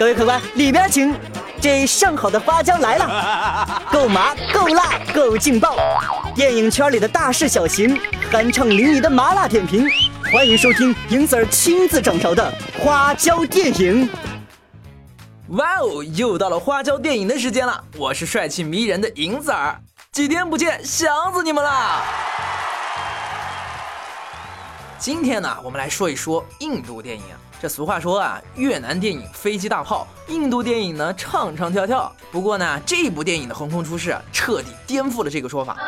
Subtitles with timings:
[0.00, 1.14] 各位客官，里边请。
[1.60, 5.76] 这上好的花椒来了， 够麻，够辣，够劲爆！
[6.34, 8.00] 电影圈里的大事小情，
[8.32, 9.86] 酣畅淋漓的麻辣点评，
[10.32, 12.50] 欢迎收听银子儿亲自掌勺的
[12.82, 14.08] 花椒电影。
[15.48, 19.78] 哇哦，又到了花椒电影的时间了，我是帅气迷人的银子儿，
[20.12, 22.02] 几天不见，想死你们了。
[25.00, 27.24] 今天呢，我们来说一说印度电影。
[27.58, 32.14] 这俗话说啊，越南电影飞机大炮，印度电影呢唱唱跳跳。
[32.30, 35.78] 不过呢，这部电影的横空出世，彻底颠覆了这个说法。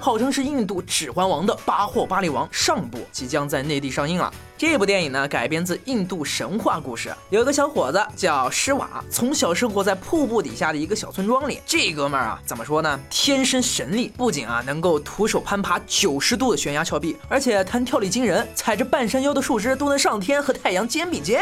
[0.00, 4.32] 号称是印度《指环王》的《巴霍巴利王》上部即将在内地上映了。
[4.56, 7.14] 这部电影呢，改编自印度神话故事。
[7.30, 11.60] 有一个小伙子叫施瓦，从小生活在瀑布底下的一个小村庄里。
[11.64, 12.98] 这哥们儿啊，怎么说呢？
[13.08, 21.40] 天生神力，不仅啊能够徒手攀爬九十度的悬崖峭壁，而且弹跳力惊人，踩着半山腰的树枝都能上天和太阳肩并肩。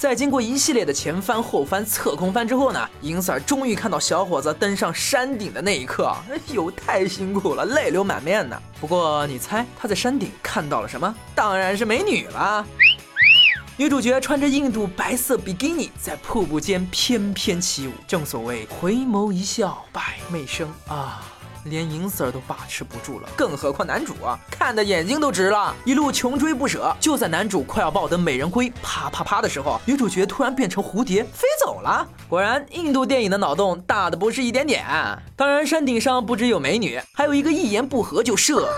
[0.00, 8.58] 在经过一系列的前翻、后翻、侧空翻之后呢，银 Sir 终于看到小伙子登上山顶的那一刻，哎呦，太辛苦了，泪流满面呢。
[8.80, 11.14] 不过你猜他在山顶看到了什么？
[11.34, 12.66] 当然是美女了。
[13.76, 17.92] 女主角穿着印度白色比基尼，在瀑布间翩翩起舞。
[18.08, 21.22] 正所谓回眸一笑百媚生啊。
[21.64, 26.94] 连银 Sir 都把持不住了，更何况男主啊，看的眼睛都直了，一路穷追不舍。
[26.98, 32.06] 就在男主快要抱得美人归啪啪啪的时候，女主角突然变成蝴蝶飞走了。
[32.28, 34.84] 果然，印度电影的脑洞大的不是一点点。
[35.36, 38.68] 当然，山顶上不只有美女，还有一个一言不合就射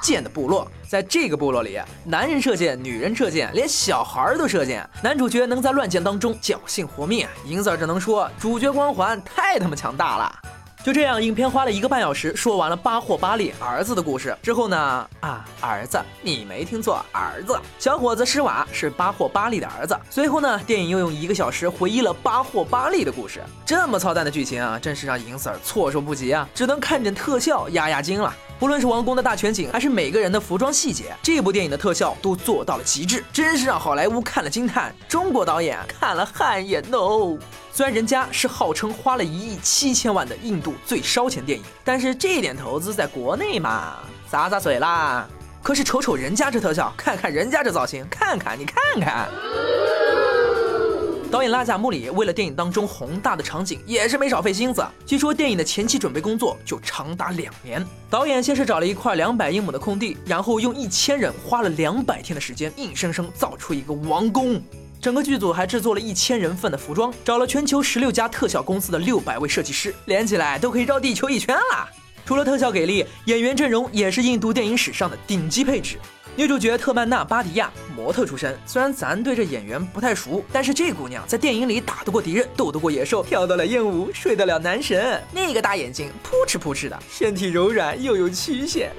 [0.00, 0.66] 箭的部落。
[0.88, 4.88] 在这个部落里，男人射箭，女人射箭，连小孩都射箭。
[5.02, 10.34] 男主角能在乱箭当中侥幸活命，银 Sir 只能说主角光环太他妈强大了。
[10.84, 15.08] 就这样，影片花了一个半小时说完了巴霍巴利儿子的故事之后呢？
[15.20, 19.98] 啊，儿子，你没听错，儿子，小伙子施瓦是巴霍巴利的儿子。
[20.08, 23.42] 随后呢，电影又用一个小时回忆了巴霍巴利的故事。
[23.66, 28.34] 这么操蛋的剧情啊，真是让银 Sir 措手不及啊，只能看点特效压压惊了。
[28.58, 37.38] 不论是王宫的大全景，还是每个人的服装细节，这部电影的特效都做到了极致，真是让好莱坞看了惊叹，中国导演看了汗颜哦。
[37.72, 43.98] 虽然人家是号称花了一亿七千万的印度最烧钱电影，但是这点投资在国内嘛，
[44.28, 45.28] 洒洒水啦。
[45.62, 49.28] 可是瞅瞅人家这特效，看看人家这造型，看看你看看。
[51.30, 54.82] 导演拉贾穆里为了电影当中宏大的场景，也是没少费心思。
[55.04, 57.84] 据说电影的前期准备工作就长达两年。
[58.08, 64.58] 导演先是找了一块两百英亩的空地，然后用一千人花了两百天的时间，硬生生造出一个王宫。
[65.02, 71.88] 整个剧组还制作了一千人份的服装，找了全球十六家特效公司的六百位设计师，连起来都可以绕地球一圈了。
[72.24, 75.98] 除了特效给力，演员阵容也是印度电影史上的顶级配置。
[76.38, 85.20] 女主角特曼娜·巴迪亚，模特出身，虽然咱对这演员不太熟，但是这姑娘在电影里打得过敌人，斗得过野兽，跳得了艳舞，睡得了男神。
[85.32, 88.92] 那个大眼睛，扑哧扑哧的， 身体柔软又有曲线。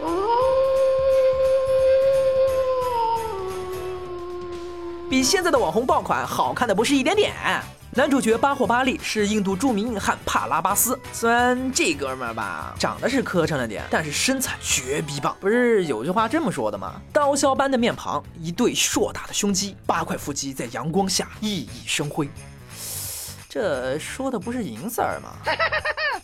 [5.09, 7.31] 比现在的网红爆款好看的不是一点点。
[7.95, 15.35] 男主角巴霍巴利是印度著名硬汉帕拉巴斯，虽然这哥们儿吧长得是磕碜了点，但是身材绝逼棒。
[15.39, 17.01] 不是有句话这么说的吗？
[17.11, 22.29] 刀削般的面庞，一对硕大的胸肌，八块腹肌在阳光下熠熠生辉。
[23.49, 25.29] 这说的不是银色儿吗？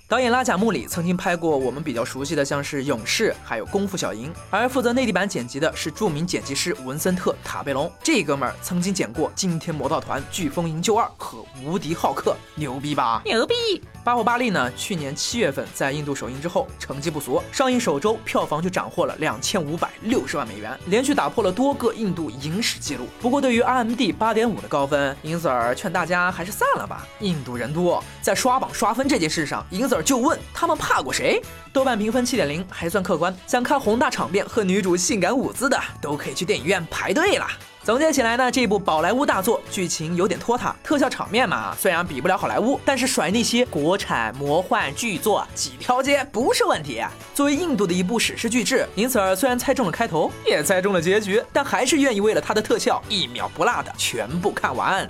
[0.07, 7.91] 导演拉贾穆里曾经拍过我们比较熟悉的，像是《勇士》还有《功夫小蝇》，而负责内地版剪辑的是著名剪辑师文森特·塔贝隆。
[8.03, 13.19] 这哥们儿曾经剪过《惊天魔盗团》《飓风营救二》和《无敌浩克》，牛逼吧？
[13.25, 13.55] 牛逼！
[14.03, 14.71] 巴霍巴利呢？
[14.77, 23.07] 去年七月份在印度首映之后，成绩不俗，上映首周票房就斩获了两千五百六十万美元，连续打破了多个印度影史记录。
[23.19, 27.07] 不过对于 IMD 八点五的高分，银 Sir 劝大家还是散了吧。
[27.21, 31.41] 印度人多，在刷榜刷分这件事上，银就问他们怕过谁？
[31.73, 33.35] 豆瓣评分七点零，还算客观。
[33.45, 37.45] 想看宏大场面和女主性感舞姿的，都可以去电影院排队了。
[37.83, 47.03] 总结起来呢，这部宝莱坞大作剧情有点拖沓，特效场面嘛，虽然比不了好莱坞，但是甩那些国产魔幻巨作几条街不是问题。
[47.35, 55.07] 作为印度的一部史诗巨制，因此儿虽然猜中了开头，也猜中了结局，但还是愿意为了它的特效一秒不落的全部看完。